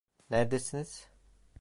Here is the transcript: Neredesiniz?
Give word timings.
Neredesiniz? 0.31 1.07